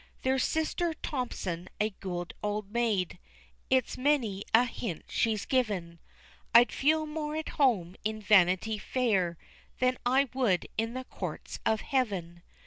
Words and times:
There's 0.23 0.43
sister 0.43 0.95
Thomson, 0.95 1.69
a 1.79 1.91
good 1.91 2.33
old 2.41 2.71
maid, 2.71 3.19
It's 3.69 3.99
many 3.99 4.43
a 4.51 4.63
hint 4.65 5.05
she's 5.09 5.45
given, 5.45 5.99
I'd 6.55 6.71
feel 6.71 7.05
more 7.05 7.35
at 7.35 7.49
home 7.49 7.95
in 8.03 8.19
Vanity 8.19 8.79
Fair 8.79 9.37
Than 9.77 9.99
I 10.03 10.27
would 10.33 10.67
in 10.75 10.95
the 10.95 11.03
courts 11.03 11.59
of 11.67 11.81
heaven. 11.81 12.41